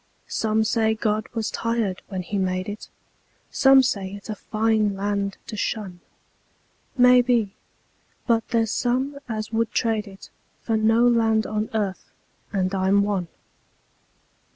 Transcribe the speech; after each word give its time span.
Some 0.25 0.63
say 0.63 0.95
God 0.95 1.27
was 1.35 1.51
tired 1.51 2.01
when 2.07 2.23
He 2.23 2.39
made 2.39 2.67
it; 2.67 2.89
Some 3.51 3.83
say 3.83 4.13
it's 4.15 4.31
a 4.31 4.35
fine 4.35 4.95
land 4.95 5.37
to 5.45 5.55
shun; 5.55 5.99
Maybe; 6.97 7.53
but 8.25 8.47
there's 8.47 8.71
some 8.71 9.19
as 9.29 9.51
would 9.51 9.71
trade 9.71 10.07
it 10.07 10.31
For 10.63 10.75
no 10.75 11.07
land 11.07 11.45
on 11.45 11.69
earth 11.75 12.09
and 12.51 12.73
I'm 12.73 13.03
one. 13.03 13.27